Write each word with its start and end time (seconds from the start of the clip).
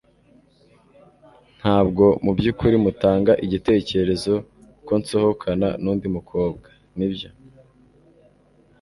Ntabwo 1.59 2.03
mu 2.23 2.31
byukuri 2.37 2.75
mutanga 2.85 3.31
igitekerezo 3.45 4.33
ko 4.85 4.93
nsohokana 5.01 5.67
nundi 5.81 6.05
mukobwa, 6.15 6.67
nibyo? 6.97 7.29